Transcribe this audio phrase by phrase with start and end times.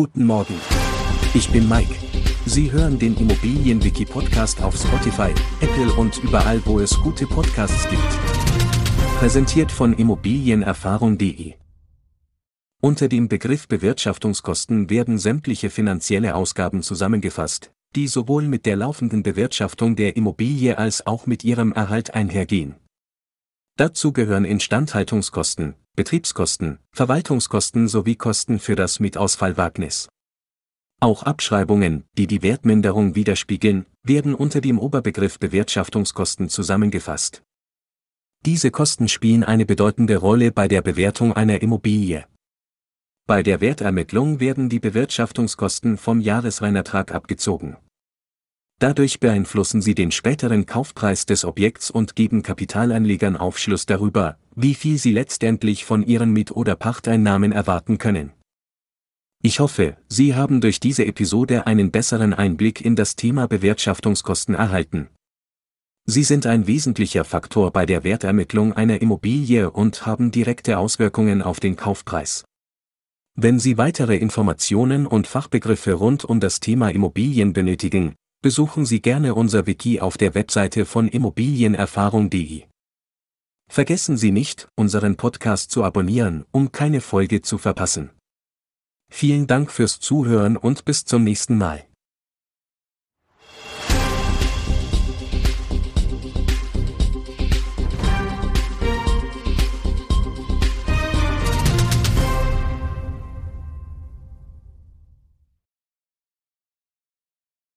[0.00, 0.54] Guten Morgen.
[1.34, 1.92] Ich bin Mike.
[2.46, 9.18] Sie hören den Immobilienwiki-Podcast auf Spotify, Apple und überall, wo es gute Podcasts gibt.
[9.18, 11.54] Präsentiert von Immobilienerfahrung.de.
[12.80, 19.96] Unter dem Begriff Bewirtschaftungskosten werden sämtliche finanzielle Ausgaben zusammengefasst, die sowohl mit der laufenden Bewirtschaftung
[19.96, 22.76] der Immobilie als auch mit ihrem Erhalt einhergehen.
[23.76, 30.08] Dazu gehören Instandhaltungskosten, Betriebskosten, Verwaltungskosten sowie Kosten für das Mietausfallwagnis.
[31.00, 37.42] Auch Abschreibungen, die die Wertminderung widerspiegeln, werden unter dem Oberbegriff Bewirtschaftungskosten zusammengefasst.
[38.46, 42.28] Diese Kosten spielen eine bedeutende Rolle bei der Bewertung einer Immobilie.
[43.26, 47.76] Bei der Wertermittlung werden die Bewirtschaftungskosten vom Jahresreinertrag abgezogen.
[48.80, 54.98] Dadurch beeinflussen sie den späteren Kaufpreis des Objekts und geben Kapitalanlegern Aufschluss darüber, wie viel
[54.98, 58.32] sie letztendlich von ihren Miet- oder Pachteinnahmen erwarten können.
[59.42, 65.08] Ich hoffe, Sie haben durch diese Episode einen besseren Einblick in das Thema Bewirtschaftungskosten erhalten.
[66.06, 71.60] Sie sind ein wesentlicher Faktor bei der Wertermittlung einer Immobilie und haben direkte Auswirkungen auf
[71.60, 72.44] den Kaufpreis.
[73.34, 79.34] Wenn Sie weitere Informationen und Fachbegriffe rund um das Thema Immobilien benötigen, besuchen Sie gerne
[79.34, 82.64] unser Wiki auf der Webseite von immobilienerfahrung.de.
[83.70, 88.10] Vergessen Sie nicht, unseren Podcast zu abonnieren, um keine Folge zu verpassen.
[89.10, 91.86] Vielen Dank fürs Zuhören und bis zum nächsten Mal.